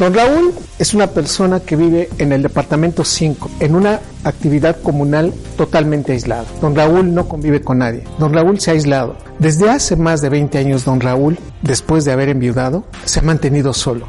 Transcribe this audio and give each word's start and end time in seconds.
Don 0.00 0.14
Raúl 0.14 0.54
es 0.78 0.94
una 0.94 1.08
persona 1.08 1.60
que 1.60 1.76
vive 1.76 2.08
en 2.16 2.32
el 2.32 2.40
departamento 2.40 3.04
5, 3.04 3.50
en 3.60 3.74
una 3.74 4.00
actividad 4.24 4.80
comunal 4.80 5.34
totalmente 5.58 6.12
aislada. 6.12 6.46
Don 6.62 6.74
Raúl 6.74 7.12
no 7.12 7.28
convive 7.28 7.60
con 7.60 7.80
nadie. 7.80 8.04
Don 8.18 8.32
Raúl 8.32 8.58
se 8.60 8.70
ha 8.70 8.72
aislado. 8.72 9.18
Desde 9.38 9.68
hace 9.68 9.96
más 9.96 10.22
de 10.22 10.30
20 10.30 10.56
años, 10.56 10.86
don 10.86 11.00
Raúl, 11.00 11.38
después 11.60 12.06
de 12.06 12.12
haber 12.12 12.30
enviudado, 12.30 12.84
se 13.04 13.20
ha 13.20 13.22
mantenido 13.22 13.74
solo. 13.74 14.06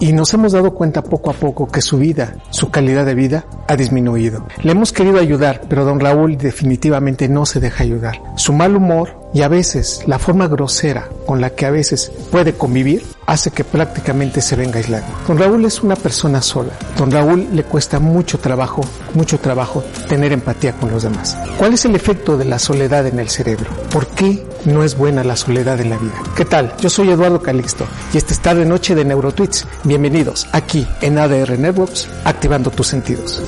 Y 0.00 0.14
nos 0.14 0.32
hemos 0.32 0.52
dado 0.52 0.72
cuenta 0.72 1.02
poco 1.02 1.28
a 1.28 1.34
poco 1.34 1.68
que 1.68 1.82
su 1.82 1.98
vida, 1.98 2.36
su 2.48 2.70
calidad 2.70 3.04
de 3.04 3.14
vida, 3.14 3.44
ha 3.68 3.76
disminuido. 3.76 4.46
Le 4.62 4.72
hemos 4.72 4.94
querido 4.94 5.18
ayudar, 5.18 5.60
pero 5.68 5.84
don 5.84 6.00
Raúl 6.00 6.38
definitivamente 6.38 7.28
no 7.28 7.44
se 7.44 7.60
deja 7.60 7.84
ayudar. 7.84 8.18
Su 8.36 8.54
mal 8.54 8.74
humor 8.74 9.23
y 9.34 9.42
a 9.42 9.48
veces 9.48 10.02
la 10.06 10.18
forma 10.18 10.46
grosera 10.46 11.10
con 11.26 11.40
la 11.40 11.50
que 11.50 11.66
a 11.66 11.70
veces 11.70 12.10
puede 12.30 12.54
convivir 12.54 13.04
hace 13.26 13.50
que 13.50 13.64
prácticamente 13.64 14.40
se 14.40 14.54
venga 14.54 14.78
aislando. 14.78 15.08
Don 15.26 15.36
Raúl 15.36 15.64
es 15.64 15.82
una 15.82 15.96
persona 15.96 16.40
sola. 16.40 16.72
Don 16.96 17.10
Raúl 17.10 17.48
le 17.52 17.64
cuesta 17.64 17.98
mucho 17.98 18.38
trabajo, 18.38 18.82
mucho 19.14 19.38
trabajo 19.38 19.82
tener 20.08 20.32
empatía 20.32 20.74
con 20.74 20.90
los 20.90 21.02
demás. 21.02 21.36
¿Cuál 21.58 21.74
es 21.74 21.84
el 21.84 21.96
efecto 21.96 22.36
de 22.38 22.44
la 22.44 22.60
soledad 22.60 23.06
en 23.06 23.18
el 23.18 23.28
cerebro? 23.28 23.68
¿Por 23.90 24.06
qué 24.06 24.46
no 24.66 24.84
es 24.84 24.96
buena 24.96 25.24
la 25.24 25.36
soledad 25.36 25.80
en 25.80 25.90
la 25.90 25.98
vida? 25.98 26.22
¿Qué 26.36 26.44
tal? 26.44 26.72
Yo 26.80 26.88
soy 26.88 27.10
Eduardo 27.10 27.42
Calixto 27.42 27.86
y 28.12 28.18
esta 28.18 28.32
es 28.32 28.40
tarde 28.40 28.64
noche 28.64 28.94
de 28.94 29.04
Neurotweets. 29.04 29.66
Bienvenidos 29.82 30.46
aquí 30.52 30.86
en 31.00 31.18
ADR 31.18 31.58
Networks, 31.58 32.08
activando 32.24 32.70
tus 32.70 32.86
sentidos. 32.86 33.42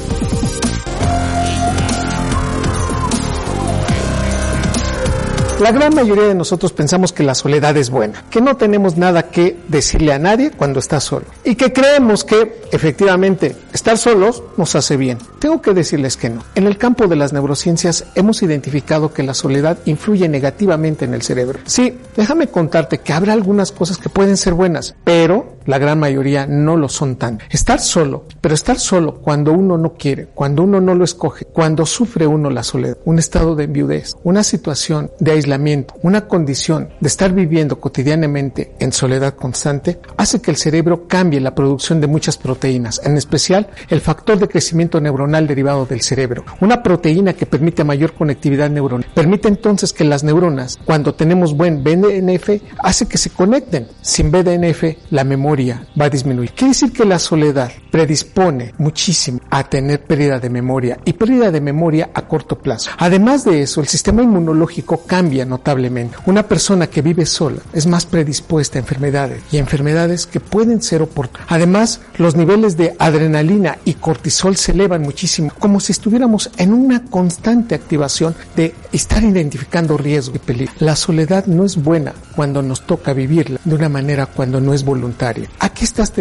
La 5.61 5.73
gran 5.73 5.95
mayoría 5.95 6.25
de 6.25 6.35
nosotros 6.35 6.73
pensamos 6.73 7.15
que 7.15 7.23
la 7.23 7.35
soledad 7.35 7.75
es 7.79 7.89
buena, 7.89 8.25
que 8.31 8.43
no 8.43 8.59
tenemos 8.59 8.99
nada 8.99 9.31
que 9.31 9.57
decirle 9.69 10.13
a 10.13 10.19
nadie 10.19 10.51
cuando 10.51 10.81
está 10.81 11.01
solo 11.01 11.25
y 11.45 11.55
que 11.55 11.73
creemos 11.73 12.25
que 12.25 12.61
efectivamente 12.71 13.57
estar 13.73 13.97
solos 13.97 14.43
nos 14.59 14.75
hace 14.77 14.99
bien. 14.99 15.17
Tengo 15.39 15.63
que 15.63 15.73
decirles 15.73 16.19
que 16.19 16.29
no. 16.29 16.45
En 16.55 16.67
el 16.67 16.77
campo 16.77 17.07
de 17.07 17.17
las 17.17 17.33
neurociencias 17.33 18.05
hemos 18.15 18.43
identificado 18.43 19.15
que 19.15 19.23
la 19.23 19.33
soledad 19.33 19.79
influye 19.87 20.29
negativamente 20.29 21.07
en 21.07 21.15
el 21.15 21.23
cerebro. 21.23 21.59
Sí, 21.65 21.99
déjame 22.17 22.49
contarte 22.49 22.99
que 22.99 23.15
habrá 23.15 23.33
algunas 23.33 23.73
cosas 23.73 23.97
que 23.97 24.11
pueden 24.11 24.37
ser 24.37 24.53
buenas, 24.53 24.95
pero 25.05 25.56
la 25.67 25.79
gran 25.79 25.99
mayoría 25.99 26.47
no 26.47 26.77
lo 26.77 26.89
son 26.89 27.17
tan. 27.17 27.41
Estar 27.51 27.81
solo, 27.81 28.25
pero 28.41 28.55
estar 28.55 28.79
solo 28.79 29.17
cuando 29.17 29.53
uno 29.53 29.77
no 29.77 29.95
quiere, 29.95 30.29
cuando 30.35 30.63
uno 30.63 30.81
no 30.81 30.95
lo 30.95 31.05
escoge, 31.05 31.45
cuando 31.45 31.87
sufre 31.87 32.27
uno 32.27 32.51
la 32.51 32.63
soledad, 32.63 32.99
un 33.05 33.19
estado 33.19 33.55
de 33.57 33.65
enviudez, 33.65 34.17
una 34.23 34.43
situación 34.43 35.11
de 35.19 35.33
aislamiento, 35.33 35.95
una 36.03 36.29
condición 36.29 36.91
de 37.01 37.09
estar 37.09 37.33
viviendo 37.33 37.81
cotidianamente 37.81 38.73
en 38.79 38.93
soledad 38.93 39.35
constante, 39.35 39.99
hace 40.17 40.41
que 40.41 40.51
el 40.51 40.57
cerebro 40.57 41.07
cambie 41.09 41.41
la 41.41 41.55
producción 41.55 42.01
de 42.01 42.07
muchas 42.07 42.37
proteínas, 42.37 43.01
en 43.05 43.17
especial 43.17 43.69
el 43.89 44.01
factor 44.01 44.39
de 44.39 44.49
crecimiento 44.49 45.01
neuronal 45.01 45.47
derivado 45.47 45.87
del 45.87 46.03
cerebro, 46.03 46.45
una 46.61 46.83
proteína 46.83 47.33
que 47.33 47.47
permite 47.47 47.85
mayor 47.85 48.15
conectividad 48.15 48.71
neuronal. 48.71 49.09
Permite 49.15 49.49
entonces 49.49 49.93
que 49.93 50.05
las 50.05 50.25
neuronas, 50.25 50.79
cuando 50.85 51.15
tenemos 51.15 51.57
buen 51.57 51.83
BDNF, 51.83 52.63
hace 52.79 53.07
que 53.07 53.19
se 53.19 53.31
conecten. 53.31 53.89
Sin 54.01 54.31
BDNF, 54.31 54.97
la 55.11 55.25
memoria 55.25 55.56
va 56.01 56.07
a 56.07 56.11
disminuir. 56.11 56.53
Quiere 56.53 56.73
decir 56.73 56.93
que 56.93 57.05
la 57.05 57.19
soledad 57.19 57.73
predispone 57.91 58.75
muchísimo 58.79 59.41
a 59.51 59.65
tener 59.65 60.05
pérdida 60.05 60.39
de 60.39 60.51
memoria 60.51 60.99
y 61.05 61.15
pérdida 61.15 61.51
de 61.51 61.61
memoria 61.61 62.11
a 62.13 62.23
corto 62.23 62.59
plazo. 62.59 62.91
Además 62.99 63.45
de 63.45 63.63
eso, 63.63 63.81
el 63.81 63.89
sistema 63.89 64.23
inmunológico 64.23 65.05
cambia 65.07 65.45
notablemente. 65.45 66.17
Una 66.27 66.43
persona 66.43 66.89
que 66.89 67.03
vive 67.03 67.27
sola 67.27 67.61
es 67.73 67.87
más 67.87 68.07
predispuesta 68.07 68.79
a 68.79 68.83
enfermedades 68.83 69.43
y 69.51 69.59
enfermedades 69.59 70.27
que 70.27 70.41
pueden 70.41 70.83
ser 70.83 71.03
oportunas. 71.03 71.47
Además, 71.49 72.01
los 72.19 72.37
niveles 72.37 72.77
de 72.77 72.95
adrenalina 72.99 73.79
y 73.85 73.95
cortisol 73.95 74.57
se 74.57 74.73
elevan 74.73 75.03
muchísimo, 75.03 75.53
como 75.59 75.81
si 75.81 75.93
estuviéramos 75.93 76.51
en 76.59 76.73
una 76.73 77.05
constante 77.05 77.75
activación 77.75 78.35
de 78.57 78.75
estar 78.93 79.23
identificando 79.23 79.97
riesgo 79.97 80.37
y 80.37 80.41
peligro. 80.41 80.73
La 80.81 80.97
soledad 80.97 81.47
no 81.47 81.65
es 81.65 81.77
buena 81.77 82.13
cuando 82.35 82.63
nos 82.63 82.87
toca 82.87 83.13
vivirla 83.13 83.61
de 83.65 83.75
una 83.75 83.89
manera 83.89 84.27
cuando 84.27 84.61
no 84.61 84.75
es 84.75 84.85
voluntaria. 84.85 85.46
Aquí 85.59 85.85
estás 85.85 86.13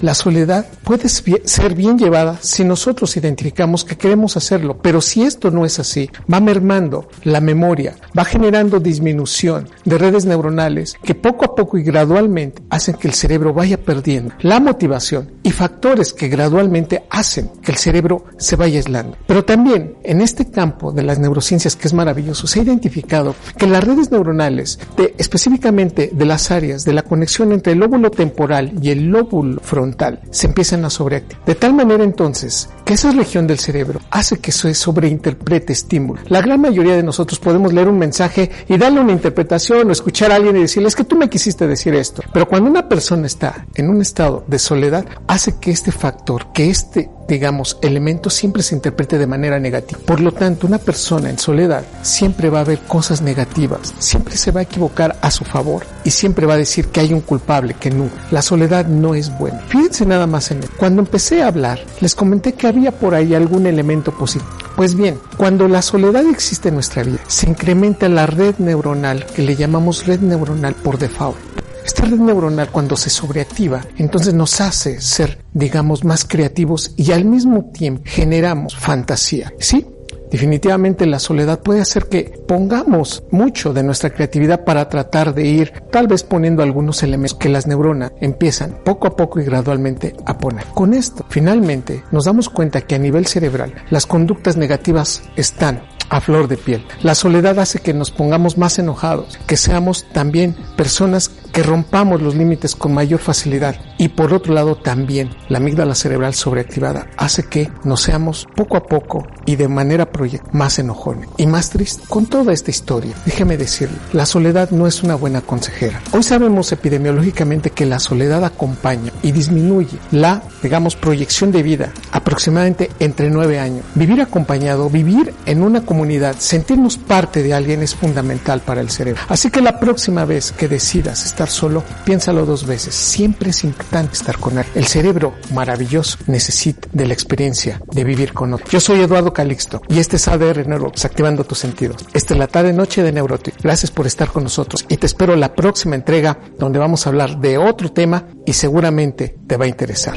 la 0.00 0.14
soledad 0.14 0.66
puede 0.84 1.08
ser 1.08 1.74
bien 1.74 1.98
llevada 1.98 2.38
si 2.40 2.64
nosotros 2.64 3.16
identificamos 3.16 3.84
que 3.84 3.96
queremos 3.96 4.36
hacerlo, 4.36 4.78
pero 4.82 5.00
si 5.00 5.22
esto 5.22 5.50
no 5.50 5.64
es 5.64 5.78
así, 5.78 6.10
va 6.32 6.40
mermando 6.40 7.08
la 7.24 7.40
memoria, 7.40 7.96
va 8.16 8.24
generando 8.24 8.80
disminución 8.80 9.68
de 9.84 9.98
redes 9.98 10.24
neuronales 10.24 10.96
que 11.02 11.14
poco 11.14 11.44
a 11.44 11.54
poco 11.54 11.78
y 11.78 11.82
gradualmente 11.82 12.62
hacen 12.70 12.96
que 12.96 13.08
el 13.08 13.14
cerebro 13.14 13.52
vaya 13.52 13.82
perdiendo 13.82 14.34
la 14.40 14.60
motivación 14.60 15.32
y 15.42 15.50
factores 15.50 16.12
que 16.12 16.28
gradualmente 16.28 17.04
hacen 17.10 17.50
que 17.62 17.72
el 17.72 17.78
cerebro 17.78 18.24
se 18.38 18.56
vaya 18.56 18.78
aislando. 18.78 19.16
Pero 19.26 19.44
también 19.44 19.96
en 20.02 20.20
este 20.20 20.50
campo 20.50 20.92
de 20.92 21.02
las 21.02 21.18
neurociencias 21.18 21.76
que 21.76 21.88
es 21.88 21.94
maravilloso, 21.94 22.46
se 22.46 22.60
ha 22.60 22.62
identificado 22.62 23.34
que 23.56 23.66
las 23.66 23.84
redes 23.84 24.10
neuronales, 24.10 24.78
específicamente 25.16 26.10
de 26.12 26.24
las 26.24 26.50
áreas 26.50 26.84
de 26.84 26.92
la 26.92 27.02
conexión 27.02 27.52
entre 27.52 27.72
el 27.72 27.78
lóbulo 27.78 28.10
temporal 28.10 28.72
y 28.82 28.90
el 28.90 29.06
lóbulo 29.06 29.60
frontal, 29.62 29.87
se 30.30 30.46
empiezan 30.46 30.84
a 30.84 30.90
sobreactivar. 30.90 31.44
De 31.44 31.54
tal 31.54 31.74
manera 31.74 32.04
entonces 32.04 32.68
que 32.84 32.94
esa 32.94 33.12
región 33.12 33.46
del 33.46 33.58
cerebro 33.58 34.00
hace 34.10 34.38
que 34.38 34.52
se 34.52 34.74
sobreinterprete 34.74 35.72
estímulo. 35.72 36.20
La 36.28 36.40
gran 36.40 36.60
mayoría 36.60 36.96
de 36.96 37.02
nosotros 37.02 37.38
podemos 37.38 37.72
leer 37.72 37.88
un 37.88 37.98
mensaje 37.98 38.50
y 38.68 38.76
darle 38.76 39.00
una 39.00 39.12
interpretación 39.12 39.88
o 39.88 39.92
escuchar 39.92 40.32
a 40.32 40.36
alguien 40.36 40.56
y 40.56 40.62
decirle 40.62 40.88
es 40.88 40.96
que 40.96 41.04
tú 41.04 41.16
me 41.16 41.28
quisiste 41.28 41.66
decir 41.66 41.94
esto. 41.94 42.22
Pero 42.32 42.48
cuando 42.48 42.70
una 42.70 42.88
persona 42.88 43.26
está 43.26 43.66
en 43.74 43.88
un 43.88 44.00
estado 44.00 44.44
de 44.46 44.58
soledad, 44.58 45.04
hace 45.26 45.58
que 45.58 45.70
este 45.70 45.92
factor, 45.92 46.52
que 46.52 46.70
este 46.70 47.10
digamos, 47.28 47.78
elemento 47.82 48.30
siempre 48.30 48.62
se 48.62 48.74
interprete 48.74 49.18
de 49.18 49.26
manera 49.26 49.60
negativa. 49.60 50.00
Por 50.04 50.20
lo 50.20 50.32
tanto, 50.32 50.66
una 50.66 50.78
persona 50.78 51.30
en 51.30 51.38
soledad 51.38 51.84
siempre 52.02 52.48
va 52.50 52.60
a 52.60 52.64
ver 52.64 52.80
cosas 52.80 53.20
negativas, 53.20 53.94
siempre 53.98 54.36
se 54.36 54.50
va 54.50 54.60
a 54.60 54.62
equivocar 54.64 55.16
a 55.20 55.30
su 55.30 55.44
favor 55.44 55.84
y 56.04 56.10
siempre 56.10 56.46
va 56.46 56.54
a 56.54 56.58
decir 56.58 56.88
que 56.88 57.00
hay 57.00 57.12
un 57.12 57.20
culpable, 57.20 57.74
que 57.74 57.90
no. 57.90 58.08
La 58.30 58.42
soledad 58.42 58.86
no 58.86 59.14
es 59.14 59.36
buena. 59.38 59.60
Fíjense 59.68 60.06
nada 60.06 60.26
más 60.26 60.50
en 60.50 60.62
él. 60.62 60.70
Cuando 60.76 61.02
empecé 61.02 61.42
a 61.42 61.48
hablar, 61.48 61.78
les 62.00 62.14
comenté 62.14 62.54
que 62.54 62.66
había 62.66 62.92
por 62.92 63.14
ahí 63.14 63.34
algún 63.34 63.66
elemento 63.66 64.12
positivo. 64.12 64.50
Pues 64.74 64.94
bien, 64.94 65.18
cuando 65.36 65.66
la 65.66 65.82
soledad 65.82 66.24
existe 66.26 66.68
en 66.68 66.76
nuestra 66.76 67.02
vida, 67.02 67.18
se 67.26 67.50
incrementa 67.50 68.08
la 68.08 68.26
red 68.26 68.54
neuronal 68.58 69.26
que 69.26 69.42
le 69.42 69.56
llamamos 69.56 70.06
red 70.06 70.20
neuronal 70.20 70.74
por 70.74 70.98
default. 70.98 71.47
Esta 71.88 72.04
red 72.04 72.18
neuronal 72.18 72.68
cuando 72.70 72.98
se 72.98 73.08
sobreactiva, 73.08 73.80
entonces 73.96 74.34
nos 74.34 74.60
hace 74.60 75.00
ser, 75.00 75.38
digamos, 75.54 76.04
más 76.04 76.26
creativos 76.26 76.92
y 76.98 77.12
al 77.12 77.24
mismo 77.24 77.70
tiempo 77.72 78.02
generamos 78.04 78.76
fantasía. 78.76 79.54
¿Sí? 79.58 79.86
Definitivamente 80.30 81.06
la 81.06 81.18
soledad 81.18 81.60
puede 81.60 81.80
hacer 81.80 82.10
que 82.10 82.24
pongamos 82.46 83.22
mucho 83.30 83.72
de 83.72 83.82
nuestra 83.84 84.10
creatividad 84.10 84.66
para 84.66 84.86
tratar 84.90 85.34
de 85.34 85.46
ir 85.46 85.72
tal 85.90 86.08
vez 86.08 86.24
poniendo 86.24 86.62
algunos 86.62 87.02
elementos 87.02 87.38
que 87.38 87.48
las 87.48 87.66
neuronas 87.66 88.12
empiezan 88.20 88.76
poco 88.84 89.06
a 89.06 89.16
poco 89.16 89.40
y 89.40 89.44
gradualmente 89.44 90.14
a 90.26 90.36
poner. 90.36 90.66
Con 90.74 90.92
esto, 90.92 91.24
finalmente, 91.30 92.04
nos 92.12 92.26
damos 92.26 92.50
cuenta 92.50 92.82
que 92.82 92.96
a 92.96 92.98
nivel 92.98 93.26
cerebral 93.26 93.72
las 93.88 94.04
conductas 94.04 94.58
negativas 94.58 95.22
están 95.36 95.80
a 96.10 96.20
flor 96.20 96.48
de 96.48 96.56
piel. 96.56 96.84
La 97.02 97.14
soledad 97.14 97.58
hace 97.58 97.80
que 97.80 97.94
nos 97.94 98.10
pongamos 98.10 98.58
más 98.58 98.78
enojados, 98.78 99.38
que 99.46 99.56
seamos 99.56 100.06
también 100.12 100.56
personas 100.76 101.30
que 101.52 101.62
rompamos 101.62 102.20
los 102.20 102.34
límites 102.34 102.74
con 102.74 102.94
mayor 102.94 103.20
facilidad. 103.20 103.76
Y 103.96 104.08
por 104.08 104.32
otro 104.32 104.54
lado 104.54 104.76
también 104.76 105.30
la 105.48 105.58
amígdala 105.58 105.94
cerebral 105.94 106.34
sobreactivada 106.34 107.08
hace 107.16 107.44
que 107.44 107.70
nos 107.84 108.02
seamos 108.02 108.46
poco 108.54 108.76
a 108.76 108.84
poco 108.84 109.26
y 109.46 109.56
de 109.56 109.68
manera 109.68 110.08
más 110.52 110.78
enojones 110.78 111.28
y 111.36 111.46
más 111.46 111.70
tristes. 111.70 112.06
Con 112.08 112.26
toda 112.26 112.52
esta 112.52 112.70
historia, 112.70 113.14
déjeme 113.24 113.56
decirle, 113.56 113.96
la 114.12 114.26
soledad 114.26 114.70
no 114.70 114.86
es 114.86 115.02
una 115.02 115.14
buena 115.14 115.40
consejera. 115.40 116.02
Hoy 116.12 116.22
sabemos 116.22 116.72
epidemiológicamente 116.72 117.70
que 117.70 117.86
la 117.86 117.98
soledad 117.98 118.44
acompaña 118.44 119.12
y 119.22 119.32
disminuye 119.32 119.98
la, 120.10 120.42
digamos, 120.62 120.96
proyección 120.96 121.52
de 121.52 121.62
vida 121.62 121.92
aproximadamente 122.12 122.90
entre 122.98 123.30
nueve 123.30 123.58
años. 123.58 123.84
Vivir 123.94 124.20
acompañado, 124.20 124.90
vivir 124.90 125.34
en 125.46 125.62
una 125.62 125.82
comunidad, 125.82 125.97
sentirnos 126.38 126.98
parte 126.98 127.42
de 127.42 127.54
alguien 127.54 127.82
es 127.82 127.94
fundamental 127.94 128.60
para 128.60 128.80
el 128.80 128.90
cerebro. 128.90 129.22
Así 129.28 129.50
que 129.50 129.60
la 129.60 129.78
próxima 129.78 130.24
vez 130.24 130.52
que 130.52 130.68
decidas 130.68 131.24
estar 131.26 131.48
solo, 131.48 131.82
piénsalo 132.04 132.46
dos 132.46 132.66
veces. 132.66 132.94
Siempre 132.94 133.50
es 133.50 133.64
importante 133.64 134.14
estar 134.14 134.38
con 134.38 134.58
él. 134.58 134.66
El 134.74 134.86
cerebro 134.86 135.34
maravilloso 135.52 136.18
necesita 136.26 136.88
de 136.92 137.06
la 137.06 137.14
experiencia 137.14 137.80
de 137.90 138.04
vivir 138.04 138.32
con 138.32 138.54
otro. 138.54 138.66
Yo 138.70 138.80
soy 138.80 139.00
Eduardo 139.00 139.32
Calixto 139.32 139.82
y 139.88 139.98
este 139.98 140.16
es 140.16 140.28
ADR 140.28 140.66
Neurox, 140.66 141.04
activando 141.04 141.44
tus 141.44 141.58
sentidos. 141.58 142.04
Esta 142.12 142.34
es 142.34 142.38
la 142.38 142.46
tarde 142.46 142.72
noche 142.72 143.02
de 143.02 143.12
Neurotic. 143.12 143.60
Gracias 143.62 143.90
por 143.90 144.06
estar 144.06 144.28
con 144.28 144.44
nosotros 144.44 144.84
y 144.88 144.96
te 144.96 145.06
espero 145.06 145.36
la 145.36 145.54
próxima 145.54 145.94
entrega 145.94 146.38
donde 146.58 146.78
vamos 146.78 147.06
a 147.06 147.10
hablar 147.10 147.38
de 147.38 147.58
otro 147.58 147.92
tema 147.92 148.26
y 148.46 148.52
seguramente 148.52 149.36
te 149.46 149.56
va 149.56 149.64
a 149.64 149.68
interesar. 149.68 150.16